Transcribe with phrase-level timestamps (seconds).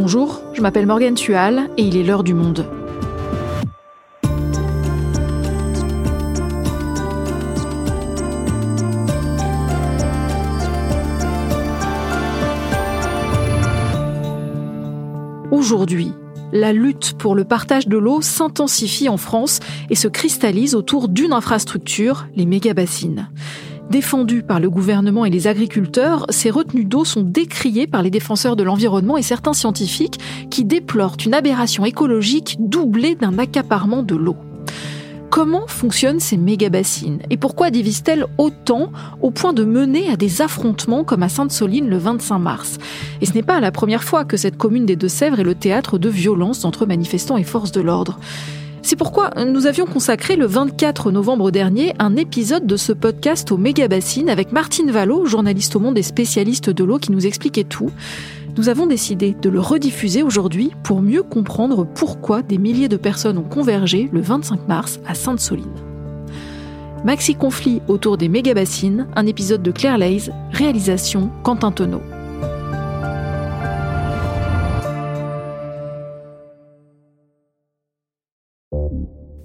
[0.00, 2.64] Bonjour, je m'appelle Morgane Tual et il est l'heure du monde.
[15.50, 16.12] Aujourd'hui,
[16.52, 19.58] la lutte pour le partage de l'eau s'intensifie en France
[19.90, 23.28] et se cristallise autour d'une infrastructure, les méga-bassines.
[23.90, 28.54] Défendues par le gouvernement et les agriculteurs, ces retenues d'eau sont décriées par les défenseurs
[28.54, 30.18] de l'environnement et certains scientifiques
[30.50, 34.36] qui déplorent une aberration écologique doublée d'un accaparement de l'eau.
[35.30, 38.92] Comment fonctionnent ces méga-bassines et pourquoi divisent-elles autant
[39.22, 42.78] au point de mener à des affrontements comme à Sainte-Soline le 25 mars?
[43.22, 45.98] Et ce n'est pas la première fois que cette commune des Deux-Sèvres est le théâtre
[45.98, 48.18] de violences entre manifestants et forces de l'ordre.
[48.82, 53.58] C'est pourquoi nous avions consacré le 24 novembre dernier un épisode de ce podcast aux
[53.58, 57.90] méga-bassines avec Martine Vallot, journaliste au monde et spécialiste de l'eau qui nous expliquait tout
[58.58, 63.38] nous avons décidé de le rediffuser aujourd'hui pour mieux comprendre pourquoi des milliers de personnes
[63.38, 65.64] ont convergé le 25 mars à Sainte-Soline.
[67.04, 72.02] Maxi Conflit autour des méga-bassines, un épisode de Claire Lays, réalisation Quentin Tonneau.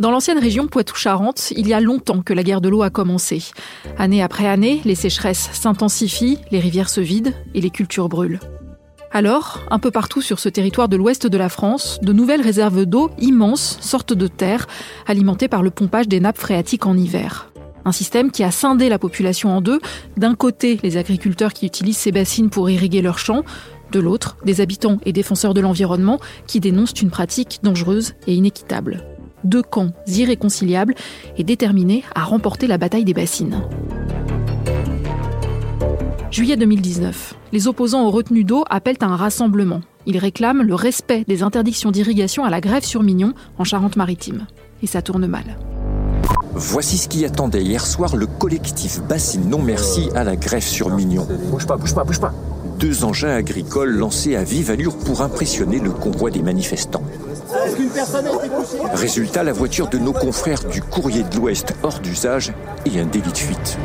[0.04, 3.42] Dans l'ancienne région Poitou-Charentes, il y a longtemps que la guerre de l'eau a commencé.
[3.98, 8.42] Année après année, les sécheresses s'intensifient, les rivières se vident et les cultures brûlent.
[9.14, 12.86] Alors, un peu partout sur ce territoire de l'ouest de la France, de nouvelles réserves
[12.86, 14.68] d'eau immenses sortent de terre,
[15.08, 17.54] alimentées par le pompage des nappes phréatiques en hiver.
[17.86, 19.80] Un système qui a scindé la population en deux.
[20.18, 23.44] D'un côté, les agriculteurs qui utilisent ces bassines pour irriguer leurs champs.
[23.94, 29.13] De l'autre, des habitants et défenseurs de l'environnement qui dénoncent une pratique dangereuse et inéquitable.
[29.44, 30.96] Deux camps irréconciliables
[31.38, 33.62] et déterminés à remporter la bataille des bassines.
[36.32, 37.36] Juillet 2019.
[37.52, 39.82] Les opposants aux retenues d'eau appellent à un rassemblement.
[40.06, 44.48] Ils réclament le respect des interdictions d'irrigation à la grève sur Mignon, en Charente-Maritime.
[44.82, 45.58] Et ça tourne mal.
[46.56, 50.90] Voici ce qui attendait hier soir le collectif Bassine Non Merci à la grève sur
[50.90, 51.28] Mignon.
[51.52, 52.34] Bouge pas, bouge pas, bouge pas.
[52.80, 57.04] Deux engins agricoles lancés à vive allure pour impressionner le convoi des manifestants.
[58.94, 62.54] Résultat, la voiture de nos confrères du courrier de l'Ouest hors d'usage
[62.86, 63.78] et un délit de fuite.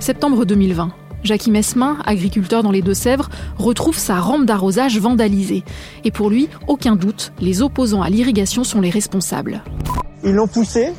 [0.00, 0.90] Septembre 2020.
[1.22, 5.62] Jackie Mesmin, agriculteur dans les Deux-Sèvres, retrouve sa rampe d'arrosage vandalisée.
[6.04, 9.62] Et pour lui, aucun doute, les opposants à l'irrigation sont les responsables.
[10.24, 10.92] Ils l'ont poussée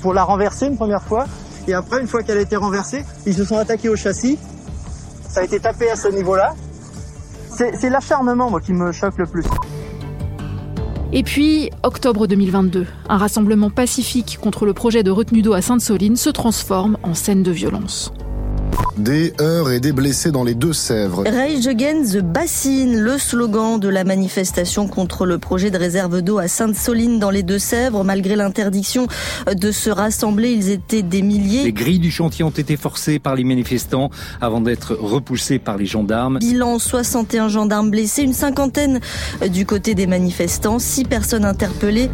[0.00, 1.26] pour la renverser une première fois.
[1.68, 4.38] Et après, une fois qu'elle a été renversée, ils se sont attaqués au châssis.
[5.28, 6.54] Ça a été tapé à ce niveau-là.
[7.58, 9.44] C'est l'acharnement, moi, qui me choque le plus.
[11.12, 16.14] Et puis, octobre 2022, un rassemblement pacifique contre le projet de retenue d'eau à Sainte-Soline
[16.14, 18.12] se transforme en scène de violence.
[18.96, 21.22] Des heurts et des blessés dans les Deux-Sèvres.
[21.24, 26.38] Rage Against the Bassine, le slogan de la manifestation contre le projet de réserve d'eau
[26.38, 28.02] à Sainte-Soline dans les Deux-Sèvres.
[28.02, 29.06] Malgré l'interdiction
[29.54, 31.64] de se rassembler, ils étaient des milliers.
[31.64, 35.86] Les grilles du chantier ont été forcées par les manifestants avant d'être repoussées par les
[35.86, 36.38] gendarmes.
[36.40, 39.00] Bilan 61 gendarmes blessés, une cinquantaine
[39.48, 42.10] du côté des manifestants, six personnes interpellées.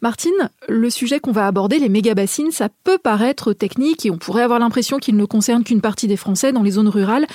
[0.00, 4.44] Martine, le sujet qu'on va aborder, les méga-bassines, ça peut paraître technique et on pourrait
[4.44, 7.26] avoir l'impression qu'il ne concerne qu'une partie des Français dans les zones rurales.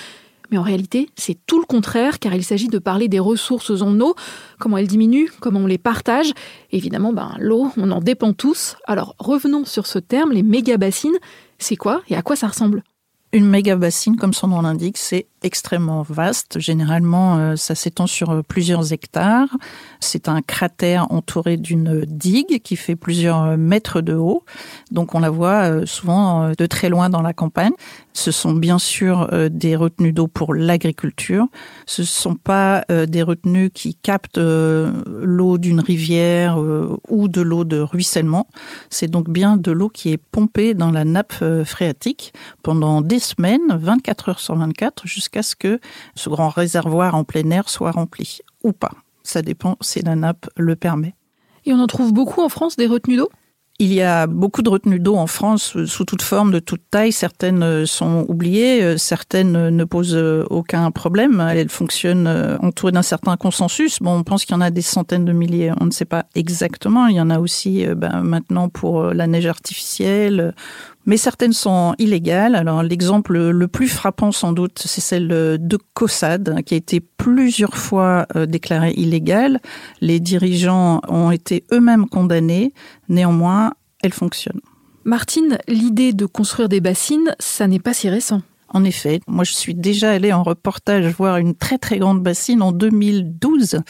[0.49, 3.99] Mais en réalité, c'est tout le contraire, car il s'agit de parler des ressources en
[3.99, 4.15] eau,
[4.59, 6.31] comment elles diminuent, comment on les partage.
[6.71, 8.77] évidemment, ben, l'eau, on en dépend tous.
[8.85, 11.17] Alors revenons sur ce terme, les méga-bassines.
[11.57, 12.83] C'est quoi et à quoi ça ressemble?
[13.33, 16.59] Une méga bassine, comme son nom l'indique, c'est extrêmement vaste.
[16.59, 19.49] Généralement, euh, ça s'étend sur euh, plusieurs hectares.
[19.99, 24.43] C'est un cratère entouré d'une digue qui fait plusieurs mètres de haut.
[24.91, 27.73] Donc on la voit euh, souvent de très loin dans la campagne.
[28.13, 31.47] Ce sont bien sûr des retenues d'eau pour l'agriculture.
[31.87, 36.59] Ce ne sont pas des retenues qui captent l'eau d'une rivière
[37.09, 38.47] ou de l'eau de ruissellement.
[38.91, 43.67] C'est donc bien de l'eau qui est pompée dans la nappe phréatique pendant des semaines,
[43.69, 45.79] 24 heures sur 24, jusqu'à ce que
[46.15, 48.91] ce grand réservoir en plein air soit rempli ou pas.
[49.23, 51.15] Ça dépend si la nappe le permet.
[51.65, 53.29] Et on en trouve beaucoup en France des retenues d'eau?
[53.79, 56.83] Il y a beaucoup de retenues d'eau en France, euh, sous toute forme, de toute
[56.91, 57.11] taille.
[57.11, 60.15] Certaines euh, sont oubliées, euh, certaines ne posent
[60.51, 61.43] aucun problème.
[61.53, 63.99] Elles fonctionnent entourées d'un certain consensus.
[63.99, 66.25] Bon, on pense qu'il y en a des centaines de milliers, on ne sait pas
[66.35, 67.07] exactement.
[67.07, 70.53] Il y en a aussi ben, maintenant pour la neige artificielle
[71.05, 72.55] mais certaines sont illégales.
[72.55, 77.77] Alors l'exemple le plus frappant sans doute, c'est celle de Cossade, qui a été plusieurs
[77.77, 79.59] fois euh, déclarée illégale.
[80.01, 82.73] Les dirigeants ont été eux-mêmes condamnés.
[83.09, 84.59] Néanmoins, elle fonctionne.
[85.05, 88.41] Martine, l'idée de construire des bassines, ça n'est pas si récent.
[88.73, 92.63] En effet, moi je suis déjà allée en reportage voir une très très grande bassine
[92.63, 93.81] en 2012.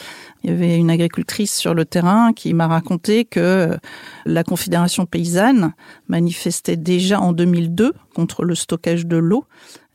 [0.42, 3.78] Il y avait une agricultrice sur le terrain qui m'a raconté que
[4.26, 5.72] la Confédération paysanne
[6.08, 9.44] manifestait déjà en 2002 contre le stockage de l'eau.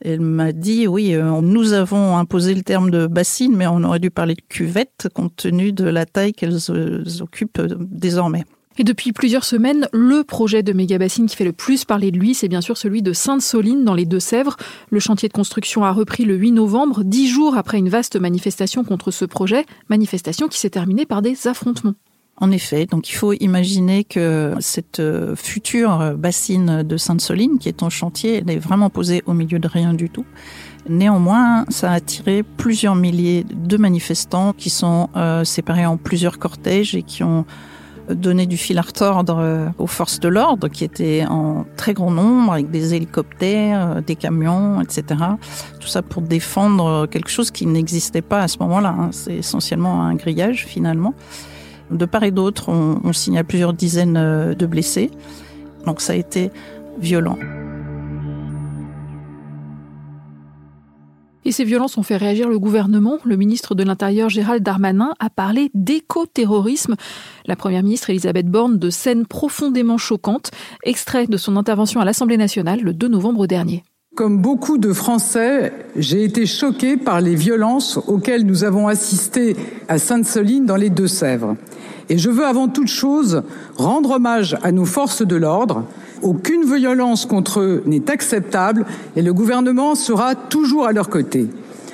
[0.04, 4.00] Elle m'a dit oui, euh, nous avons imposé le terme de bassine, mais on aurait
[4.00, 8.44] dû parler de cuvette compte tenu de la taille qu'elles euh, occupent désormais.
[8.80, 12.32] Et depuis plusieurs semaines, le projet de méga-bassine qui fait le plus parler de lui,
[12.32, 14.56] c'est bien sûr celui de Sainte-Soline dans les Deux-Sèvres.
[14.88, 18.82] Le chantier de construction a repris le 8 novembre, dix jours après une vaste manifestation
[18.82, 21.92] contre ce projet, manifestation qui s'est terminée par des affrontements.
[22.38, 27.82] En effet, donc il faut imaginer que cette euh, future bassine de Sainte-Soline, qui est
[27.82, 30.24] en chantier, elle est vraiment posée au milieu de rien du tout.
[30.88, 36.94] Néanmoins, ça a attiré plusieurs milliers de manifestants qui sont euh, séparés en plusieurs cortèges
[36.94, 37.44] et qui ont
[38.14, 42.10] donner du fil à retordre euh, aux forces de l'ordre qui étaient en très grand
[42.10, 45.04] nombre avec des hélicoptères, euh, des camions, etc.
[45.78, 48.94] Tout ça pour défendre quelque chose qui n'existait pas à ce moment-là.
[48.98, 49.08] Hein.
[49.12, 51.14] C'est essentiellement un grillage finalement.
[51.90, 55.10] De part et d'autre, on, on signale plusieurs dizaines euh, de blessés.
[55.86, 56.50] Donc ça a été
[56.98, 57.38] violent.
[61.44, 63.18] Et ces violences ont fait réagir le gouvernement.
[63.24, 66.96] Le ministre de l'Intérieur Gérald Darmanin a parlé d'éco-terrorisme.
[67.46, 70.50] La première ministre Elisabeth Borne de scènes profondément choquantes,
[70.84, 73.82] extrait de son intervention à l'Assemblée nationale le 2 novembre dernier.
[74.16, 79.56] Comme beaucoup de Français, j'ai été choqué par les violences auxquelles nous avons assisté
[79.88, 81.56] à Sainte-Soline dans les Deux-Sèvres.
[82.10, 83.44] Et je veux avant toute chose
[83.76, 85.84] rendre hommage à nos forces de l'ordre.
[86.22, 88.84] Aucune violence contre eux n'est acceptable
[89.16, 91.48] et le gouvernement sera toujours à leur côté.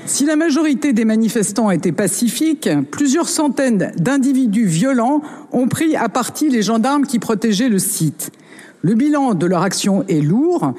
[0.06, 5.20] Si la majorité des manifestants étaient pacifiques, plusieurs centaines d'individus violents
[5.52, 8.31] ont pris à partie les gendarmes qui protégeaient le site.
[8.82, 10.75] Le bilan de leur action est lourd.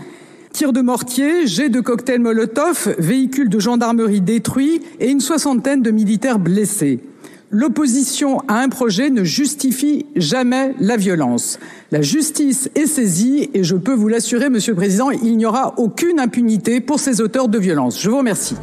[0.53, 5.91] Tirs de mortier, jets de cocktails Molotov, véhicules de gendarmerie détruits et une soixantaine de
[5.91, 6.99] militaires blessés.
[7.49, 11.59] L'opposition à un projet ne justifie jamais la violence.
[11.91, 15.73] La justice est saisie et je peux vous l'assurer, Monsieur le Président, il n'y aura
[15.77, 18.01] aucune impunité pour ces auteurs de violence.
[18.01, 18.55] Je vous remercie.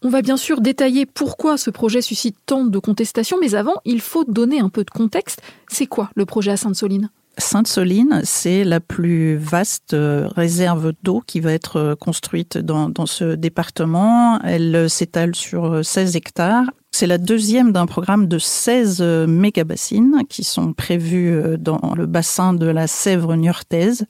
[0.00, 4.00] On va bien sûr détailler pourquoi ce projet suscite tant de contestations, mais avant, il
[4.00, 5.42] faut donner un peu de contexte.
[5.68, 7.10] C'est quoi le projet à Sainte-Soline?
[7.36, 13.06] Sainte-Soline, c'est la plus vaste euh, réserve d'eau qui va être euh, construite dans, dans
[13.06, 14.40] ce département.
[14.42, 16.64] Elle euh, s'étale sur 16 hectares.
[16.94, 22.66] C'est la deuxième d'un programme de 16 mégabassines qui sont prévues dans le bassin de
[22.66, 24.06] la Sèvre niortaise.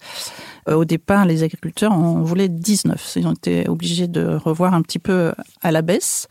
[0.68, 3.12] Au départ, les agriculteurs en voulaient 19.
[3.16, 5.32] Ils ont été obligés de revoir un petit peu
[5.62, 6.26] à la baisse.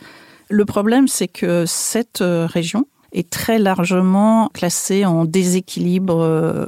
[0.49, 6.65] Le problème, c'est que cette région, est très largement classée en déséquilibre euh,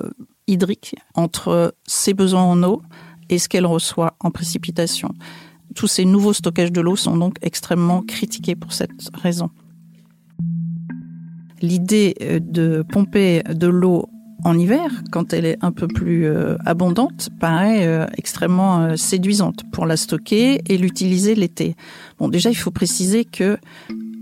[0.47, 2.81] hydrique entre ses besoins en eau
[3.29, 5.13] et ce qu'elle reçoit en précipitation.
[5.75, 9.49] Tous ces nouveaux stockages de l'eau sont donc extrêmement critiqués pour cette raison.
[11.63, 14.07] L'idée euh, de pomper de l'eau
[14.45, 19.97] en hiver, quand elle est un peu plus euh, abondante, paraît extrêmement séduisante pour la
[19.97, 21.75] stocker et l'utiliser l'été.
[22.19, 23.57] Bon, déjà, il faut préciser que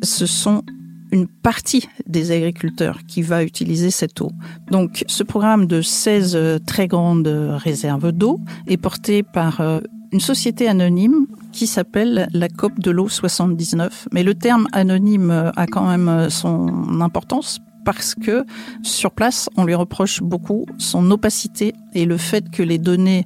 [0.04, 0.64] ce sont
[1.12, 4.32] une partie des agriculteurs qui va utiliser cette eau.
[4.70, 9.80] Donc ce programme de 16 euh, très grandes réserves d'eau est porté par euh,
[10.12, 14.10] une société anonyme qui s'appelle la COP de l'eau 79.
[14.12, 18.46] Mais le terme anonyme euh, a quand même son importance parce que
[18.84, 23.26] sur place, on lui reproche beaucoup son opacité et le fait que les données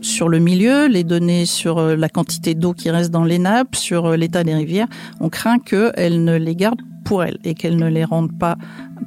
[0.00, 4.16] sur le milieu, les données sur la quantité d'eau qui reste dans les nappes, sur
[4.16, 4.88] l'état des rivières,
[5.20, 8.56] on craint qu'elles ne les gardent pour elles et qu'elles ne les rendent pas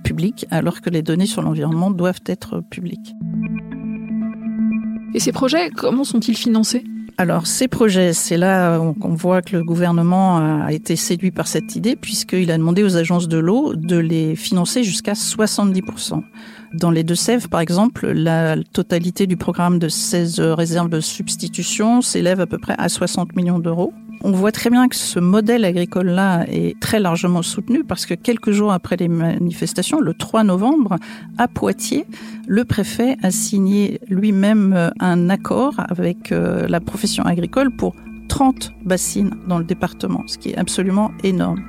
[0.04, 3.14] publiques alors que les données sur l'environnement doivent être publiques.
[5.14, 6.84] Et ces projets, comment sont-ils financés?
[7.18, 11.76] Alors, ces projets, c'est là qu'on voit que le gouvernement a été séduit par cette
[11.78, 16.22] idée, puisqu'il a demandé aux agences de l'eau de les financer jusqu'à 70%.
[16.74, 22.42] Dans les Deux-Sèvres, par exemple, la totalité du programme de 16 réserves de substitution s'élève
[22.42, 23.94] à peu près à 60 millions d'euros.
[24.22, 28.52] On voit très bien que ce modèle agricole-là est très largement soutenu parce que quelques
[28.52, 30.96] jours après les manifestations, le 3 novembre,
[31.38, 32.06] à Poitiers,
[32.48, 37.96] le préfet a signé lui-même un accord avec euh, la profession agricole pour
[38.30, 41.64] 30 bassines dans le département, ce qui est absolument énorme.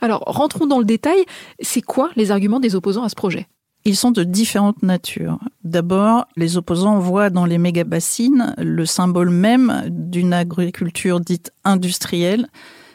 [0.00, 1.24] Alors, rentrons dans le détail.
[1.60, 3.46] C'est quoi les arguments des opposants à ce projet?
[3.84, 5.38] Ils sont de différentes natures.
[5.62, 12.48] D'abord, les opposants voient dans les méga-bassines le symbole même d'une agriculture dite industrielle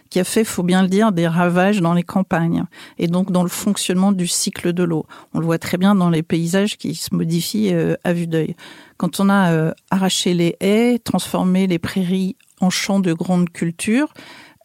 [0.10, 2.64] qui a fait, faut bien le dire, des ravages dans les campagnes
[2.98, 5.06] et donc dans le fonctionnement du cycle de l'eau.
[5.34, 8.56] On le voit très bien dans les paysages qui se modifient euh, à vue d'œil.
[8.98, 14.14] Quand on a euh, arraché les haies, transformé les prairies en champs de grande culture,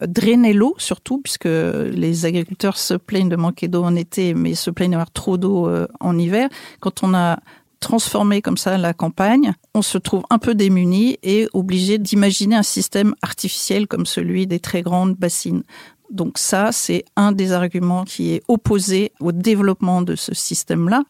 [0.07, 4.71] drainer l'eau surtout, puisque les agriculteurs se plaignent de manquer d'eau en été, mais se
[4.71, 6.49] plaignent d'avoir trop d'eau euh, en hiver.
[6.81, 7.39] Quand on a
[7.81, 12.63] transformé comme ça la campagne, on se trouve un peu démuni et obligé d'imaginer un
[12.63, 15.63] système artificiel comme celui des très grandes bassines.
[16.11, 21.03] Donc ça, c'est un des arguments qui est opposé au développement de ce système-là.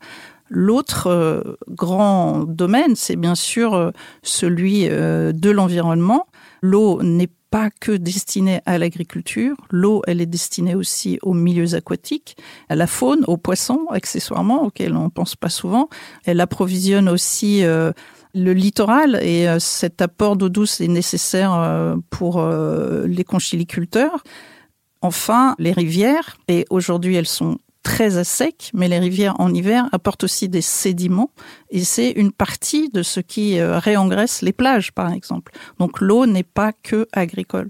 [0.49, 3.91] L'autre euh, grand domaine, c'est bien sûr euh,
[4.23, 6.27] celui de l'environnement.
[6.61, 9.55] L'eau n'est pas que destinée à l'agriculture.
[9.71, 12.37] L'eau, elle est destinée aussi aux milieux aquatiques,
[12.69, 15.89] à la faune, aux poissons, accessoirement, auxquels on ne pense pas souvent.
[16.25, 17.93] Elle approvisionne aussi euh,
[18.35, 24.25] le littoral et euh, cet apport d'eau douce est nécessaire euh, pour les conchiliculteurs.
[25.01, 29.89] Enfin, les rivières, et aujourd'hui elles sont très à sec, mais les rivières en hiver
[29.93, 31.31] apportent aussi des sédiments
[31.71, 35.53] et c'est une partie de ce qui euh, réengraisse les plages, par exemple.
[35.79, 37.69] Donc l'eau n'est pas que agricole.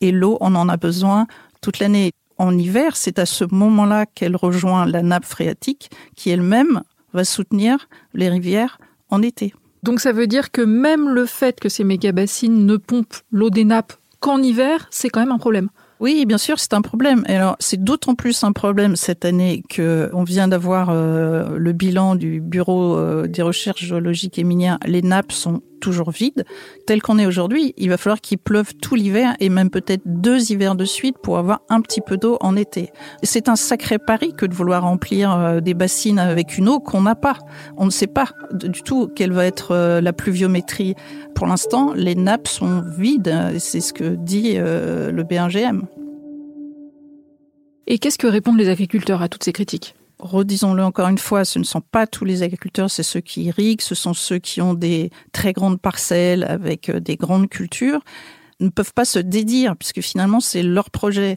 [0.00, 1.28] Et l'eau, on en a besoin
[1.60, 2.10] toute l'année.
[2.38, 6.82] En hiver, c'est à ce moment-là qu'elle rejoint la nappe phréatique qui elle-même
[7.12, 8.78] va soutenir les rivières
[9.10, 9.54] en été.
[9.82, 13.64] Donc ça veut dire que même le fait que ces méga-bassines ne pompent l'eau des
[13.64, 15.68] nappes qu'en hiver, c'est quand même un problème.
[16.02, 17.24] Oui, bien sûr, c'est un problème.
[17.28, 21.72] Et alors, c'est d'autant plus un problème cette année que on vient d'avoir euh, le
[21.72, 24.78] bilan du Bureau euh, des recherches géologiques et minières.
[24.84, 26.44] Les nappes sont toujours vides.
[26.86, 30.50] Tel qu'on est aujourd'hui, il va falloir qu'il pleuve tout l'hiver et même peut-être deux
[30.50, 32.90] hivers de suite pour avoir un petit peu d'eau en été.
[33.22, 37.02] C'est un sacré pari que de vouloir remplir euh, des bassines avec une eau qu'on
[37.02, 37.36] n'a pas.
[37.76, 40.94] On ne sait pas du tout quelle va être la pluviométrie.
[41.34, 43.34] Pour l'instant, les nappes sont vides.
[43.58, 45.86] C'est ce que dit le BNGM.
[47.86, 49.94] Et qu'est-ce que répondent les agriculteurs à toutes ces critiques?
[50.22, 53.82] Redisons-le encore une fois, ce ne sont pas tous les agriculteurs, c'est ceux qui irriguent,
[53.82, 58.00] ce sont ceux qui ont des très grandes parcelles avec euh, des grandes cultures,
[58.60, 61.36] ne peuvent pas se dédire, puisque finalement c'est leur projet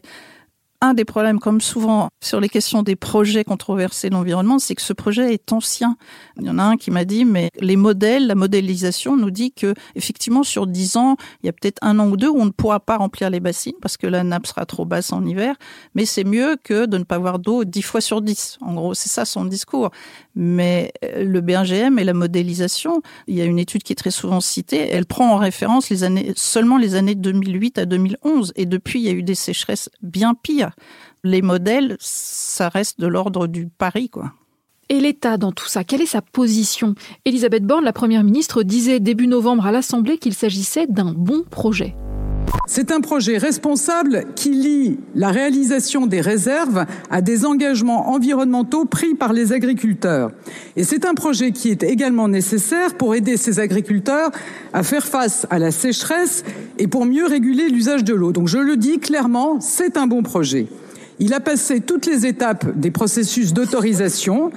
[0.80, 4.82] un des problèmes, comme souvent sur les questions des projets controversés de l'environnement, c'est que
[4.82, 5.96] ce projet est ancien.
[6.38, 9.52] Il y en a un qui m'a dit, mais les modèles, la modélisation nous dit
[9.52, 12.46] que effectivement sur dix ans, il y a peut-être un an ou deux où on
[12.46, 15.56] ne pourra pas remplir les bassines parce que la nappe sera trop basse en hiver.
[15.94, 18.58] Mais c'est mieux que de ne pas avoir d'eau dix fois sur dix.
[18.60, 19.90] En gros, c'est ça son discours.
[20.34, 24.10] Mais euh, le BNGM et la modélisation, il y a une étude qui est très
[24.10, 24.88] souvent citée.
[24.90, 25.92] Elle prend en référence
[26.36, 30.34] seulement les années 2008 à 2011 et depuis il y a eu des sécheresses bien
[30.34, 30.66] pires
[31.24, 34.32] les modèles, ça reste de l'ordre du pari, quoi.
[34.88, 36.94] Et l'État dans tout ça, quelle est sa position?
[37.24, 41.96] Elisabeth Borne, la Première ministre, disait début novembre à l'Assemblée qu'il s'agissait d'un bon projet.
[42.68, 49.14] C'est un projet responsable qui lie la réalisation des réserves à des engagements environnementaux pris
[49.14, 50.32] par les agriculteurs.
[50.76, 54.30] Et c'est un projet qui est également nécessaire pour aider ces agriculteurs
[54.72, 56.44] à faire face à la sécheresse
[56.78, 58.32] et pour mieux réguler l'usage de l'eau.
[58.32, 60.66] Donc je le dis clairement, c'est un bon projet.
[61.18, 64.50] Il a passé toutes les étapes des processus d'autorisation.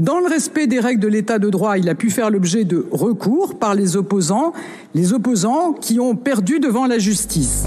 [0.00, 2.86] Dans le respect des règles de l'état de droit, il a pu faire l'objet de
[2.90, 4.54] recours par les opposants,
[4.94, 7.66] les opposants qui ont perdu devant la justice.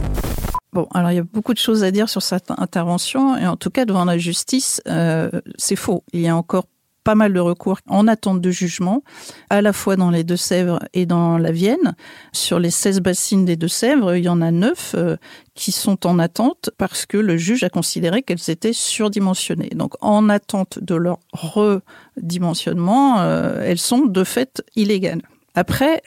[0.73, 3.55] Bon, alors il y a beaucoup de choses à dire sur cette intervention, et en
[3.55, 6.03] tout cas devant la justice, euh, c'est faux.
[6.11, 6.65] Il y a encore
[7.03, 9.03] pas mal de recours en attente de jugement,
[9.49, 11.95] à la fois dans les Deux-Sèvres et dans la Vienne.
[12.31, 15.17] Sur les 16 bassines des Deux-Sèvres, il y en a 9 euh,
[15.55, 19.71] qui sont en attente parce que le juge a considéré qu'elles étaient surdimensionnées.
[19.75, 25.21] Donc en attente de leur redimensionnement, euh, elles sont de fait illégales.
[25.55, 26.01] Après,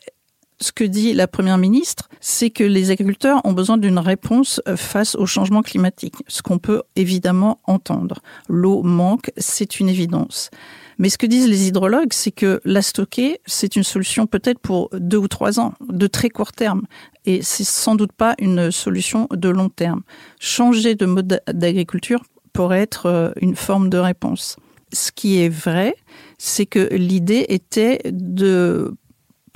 [0.61, 4.77] ce que dit la Première ministre, c'est que les agriculteurs ont besoin d'une réponse euh,
[4.77, 8.21] face au changement climatique, ce qu'on peut évidemment entendre.
[8.49, 10.51] L'eau manque, c'est une évidence.
[10.99, 14.89] Mais ce que disent les hydrologues, c'est que la stocker, c'est une solution peut-être pour
[14.95, 16.83] deux ou trois ans, de très court terme.
[17.27, 20.03] Et c'est sans doute pas une solution de long terme.
[20.41, 22.23] Changer de mode d'agriculture
[22.55, 24.57] pourrait être euh, une forme de réponse.
[24.93, 25.95] Ce qui est vrai,
[26.39, 28.95] c'est que l'idée était de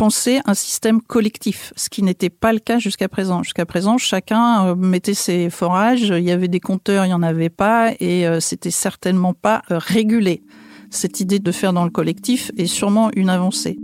[0.00, 3.42] penser un système collectif, ce qui n'était pas le cas jusqu'à présent.
[3.42, 7.23] Jusqu'à présent, chacun euh, mettait ses forages, il y avait des compteurs, il n'y en
[7.23, 10.42] avait pas, et euh, c'était certainement pas régulé
[10.90, 13.78] cette idée de faire dans le collectif est sûrement une avancée.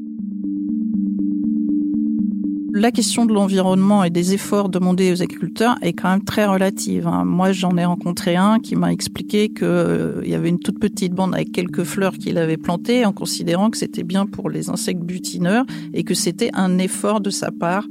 [2.73, 7.07] La question de l'environnement et des efforts demandés aux agriculteurs est quand même très relative.
[7.07, 7.25] Hein.
[7.25, 11.13] Moi, j'en ai rencontré un qui m'a expliqué qu'il euh, y avait une toute petite
[11.13, 15.03] bande avec quelques fleurs qu'il avait plantées en considérant que c'était bien pour les insectes
[15.03, 17.87] butineurs et que c'était un effort de sa part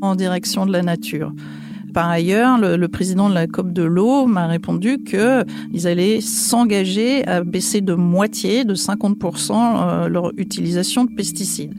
[0.00, 1.32] en direction de la nature.
[1.94, 7.42] Par ailleurs, le, président de la COP de l'eau m'a répondu qu'ils allaient s'engager à
[7.42, 11.74] baisser de moitié, de 50%, euh, leur utilisation de pesticides.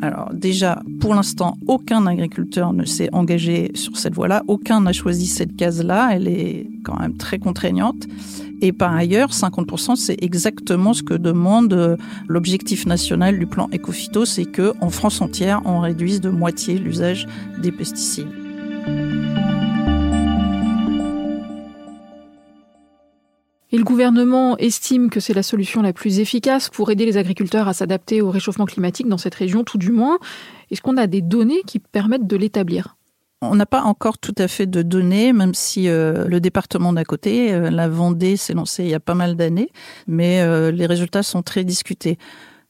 [0.00, 5.26] Alors déjà, pour l'instant, aucun agriculteur ne s'est engagé sur cette voie-là, aucun n'a choisi
[5.26, 8.06] cette case-là, elle est quand même très contraignante.
[8.60, 11.96] Et par ailleurs, 50%, c'est exactement ce que demande euh,
[12.28, 17.26] l'objectif national du plan Ecofito, c'est que en France entière, on réduise de moitié l'usage
[17.60, 18.43] des pesticides.
[23.74, 27.66] Et le gouvernement estime que c'est la solution la plus efficace pour aider les agriculteurs
[27.66, 30.20] à s'adapter au réchauffement climatique dans cette région, tout du moins.
[30.70, 32.96] Est-ce qu'on a des données qui permettent de l'établir?
[33.42, 37.02] On n'a pas encore tout à fait de données, même si euh, le département d'à
[37.02, 39.70] côté, euh, la Vendée, s'est lancé il y a pas mal d'années,
[40.06, 42.16] mais euh, les résultats sont très discutés.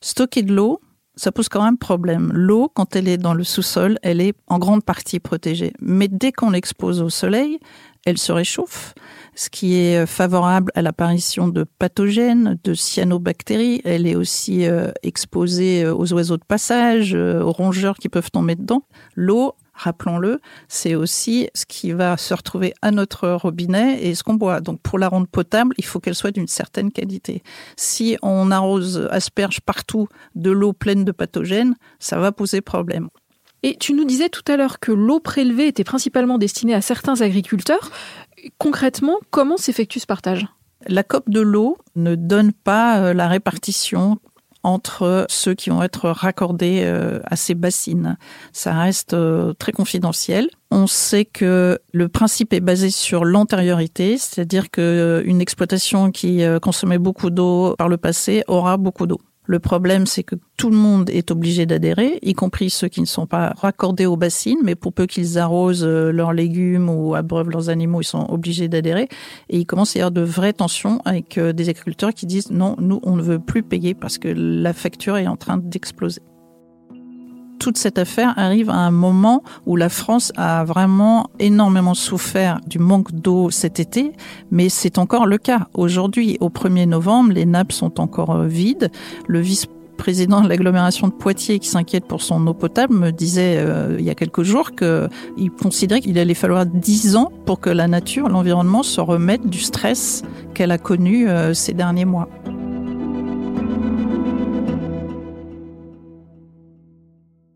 [0.00, 0.80] Stocker de l'eau,
[1.16, 2.32] ça pose quand même problème.
[2.32, 5.74] L'eau, quand elle est dans le sous-sol, elle est en grande partie protégée.
[5.80, 7.58] Mais dès qu'on l'expose au soleil,
[8.06, 8.94] elle se réchauffe
[9.34, 13.80] ce qui est favorable à l'apparition de pathogènes, de cyanobactéries.
[13.84, 18.30] Elle est aussi euh, exposée euh, aux oiseaux de passage, euh, aux rongeurs qui peuvent
[18.30, 18.82] tomber dedans.
[19.14, 24.34] L'eau, rappelons-le, c'est aussi ce qui va se retrouver à notre robinet et ce qu'on
[24.34, 24.60] boit.
[24.60, 27.42] Donc pour la rendre potable, il faut qu'elle soit d'une certaine qualité.
[27.76, 33.08] Si on arrose asperge partout de l'eau pleine de pathogènes, ça va poser problème.
[33.64, 37.22] Et tu nous disais tout à l'heure que l'eau prélevée était principalement destinée à certains
[37.22, 37.90] agriculteurs
[38.58, 40.46] concrètement, comment s'effectue ce partage?
[40.86, 44.18] La COP de l'eau ne donne pas euh, la répartition
[44.62, 48.16] entre ceux qui vont être raccordés euh, à ces bassines.
[48.52, 50.48] Ça reste euh, très confidentiel.
[50.70, 57.30] On sait que le principe est basé sur l'antériorité, c'est-à-dire qu'une exploitation qui consommait beaucoup
[57.30, 59.20] d'eau par le passé aura beaucoup d'eau.
[59.46, 63.06] Le problème, c'est que tout le monde est obligé d'adhérer, y compris ceux qui ne
[63.06, 67.50] sont pas raccordés aux bassines, mais pour peu qu'ils arrosent euh, leurs légumes ou abreuvent
[67.50, 69.08] leurs animaux, ils sont obligés d'adhérer.
[69.50, 72.50] Et il commence à y avoir de vraies tensions avec euh, des agriculteurs qui disent
[72.50, 76.22] non, nous, on ne veut plus payer parce que la facture est en train d'exploser
[77.64, 82.78] toute cette affaire arrive à un moment où la France a vraiment énormément souffert du
[82.78, 84.12] manque d'eau cet été,
[84.50, 85.68] mais c'est encore le cas.
[85.72, 88.90] Aujourd'hui, au 1er novembre, les nappes sont encore euh, vides.
[89.28, 89.64] Le vice
[89.96, 94.04] président de l'agglomération de Poitiers qui s'inquiète pour son eau potable me disait euh, il
[94.04, 98.28] y a quelques jours qu'il considérait qu'il allait falloir dix ans pour que la nature,
[98.28, 100.22] l'environnement se remette du stress
[100.52, 102.28] qu'elle a connu euh, ces derniers mois.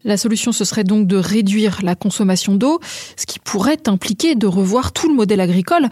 [0.04, 2.80] La solution, ce serait donc de réduire la consommation d'eau,
[3.16, 5.88] ce qui pourrait impliquer de revoir tout le modèle agricole.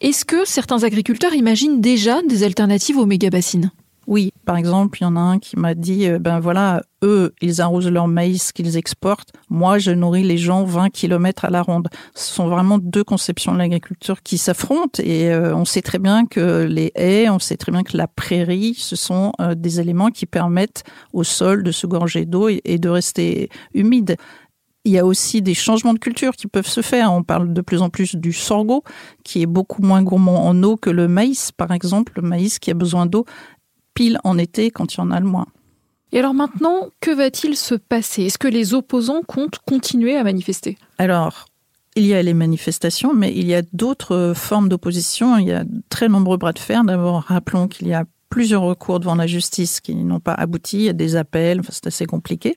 [0.00, 3.70] Est-ce que certains agriculteurs imaginent déjà des alternatives aux méga-bassines?
[4.06, 7.34] Oui, par exemple, il y en a un qui m'a dit, euh, ben voilà, eux,
[7.40, 9.32] ils arrosent leur maïs qu'ils exportent.
[9.50, 11.88] Moi, je nourris les gens 20 km à la ronde.
[12.14, 16.26] Ce sont vraiment deux conceptions de l'agriculture qui s'affrontent et euh, on sait très bien
[16.26, 20.10] que les haies, on sait très bien que la prairie, ce sont euh, des éléments
[20.10, 24.16] qui permettent au sol de se gorger d'eau et de rester humide.
[24.86, 27.12] Il y a aussi des changements de culture qui peuvent se faire.
[27.12, 28.84] On parle de plus en plus du sorgho,
[29.24, 32.12] qui est beaucoup moins gourmand en eau que le maïs, par exemple.
[32.14, 33.24] Le maïs qui a besoin d'eau
[33.96, 35.46] pile en été quand il y en a le moins.
[36.12, 38.24] Et alors maintenant, que va-t-il se passer?
[38.26, 40.78] Est-ce que les opposants comptent continuer à manifester?
[40.98, 41.46] Alors,
[41.96, 45.38] il y a les manifestations, mais il y a d'autres formes d'opposition.
[45.38, 46.84] Il y a très nombreux bras de fer.
[46.84, 50.76] D'abord, rappelons qu'il y a plusieurs recours devant la justice qui n'ont pas abouti.
[50.78, 52.56] Il y a des appels, c'est assez compliqué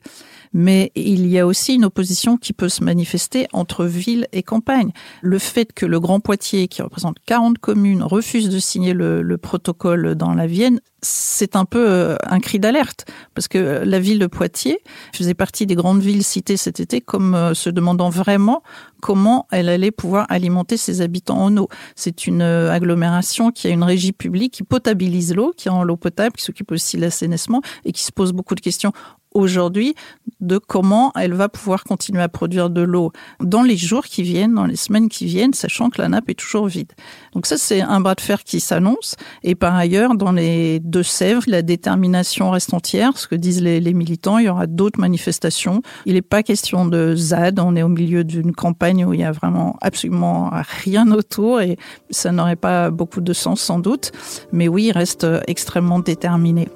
[0.53, 4.91] mais il y a aussi une opposition qui peut se manifester entre ville et campagne.
[5.21, 9.37] Le fait que le Grand Poitiers, qui représente 40 communes, refuse de signer le, le
[9.37, 14.19] protocole dans la Vienne, c'est un peu euh, un cri d'alerte, parce que la ville
[14.19, 14.79] de Poitiers
[15.13, 18.63] faisait partie des grandes villes citées cet été comme euh, se demandant vraiment
[19.01, 21.69] comment elle allait pouvoir alimenter ses habitants en eau.
[21.95, 25.97] C'est une euh, agglomération qui a une régie publique qui potabilise l'eau, qui rend l'eau
[25.97, 28.91] potable, qui s'occupe aussi de l'assainissement et qui se pose beaucoup de questions
[29.33, 29.95] aujourd'hui
[30.39, 33.11] de comment elle va pouvoir continuer à produire de l'eau
[33.41, 36.39] dans les jours qui viennent, dans les semaines qui viennent, sachant que la nappe est
[36.39, 36.91] toujours vide.
[37.33, 39.15] Donc ça, c'est un bras de fer qui s'annonce.
[39.43, 43.17] Et par ailleurs, dans les Deux-Sèvres, la détermination reste entière.
[43.17, 45.81] Ce que disent les, les militants, il y aura d'autres manifestations.
[46.05, 47.59] Il n'est pas question de ZAD.
[47.59, 50.51] On est au milieu d'une campagne où il y a vraiment absolument
[50.83, 51.77] rien autour et
[52.09, 54.11] ça n'aurait pas beaucoup de sens sans doute.
[54.51, 56.69] Mais oui, il reste extrêmement déterminé.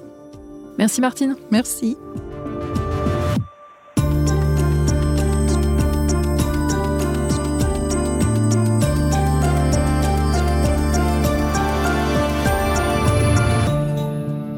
[0.78, 1.36] Merci Martine.
[1.50, 1.96] Merci.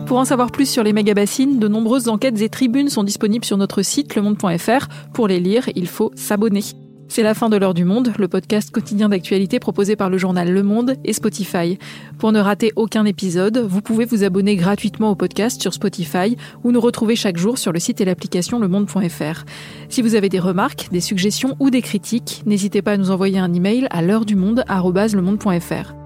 [0.07, 3.57] Pour en savoir plus sur les méga-bassines, de nombreuses enquêtes et tribunes sont disponibles sur
[3.57, 4.87] notre site lemonde.fr.
[5.13, 6.63] Pour les lire, il faut s'abonner.
[7.09, 10.53] C'est la fin de l'heure du monde, le podcast quotidien d'actualité proposé par le journal
[10.53, 11.79] Le Monde et Spotify.
[12.19, 16.71] Pour ne rater aucun épisode, vous pouvez vous abonner gratuitement au podcast sur Spotify ou
[16.71, 19.45] nous retrouver chaque jour sur le site et l'application lemonde.fr.
[19.89, 23.41] Si vous avez des remarques, des suggestions ou des critiques, n'hésitez pas à nous envoyer
[23.41, 26.06] un email à l'heure du monde @lemonde.fr.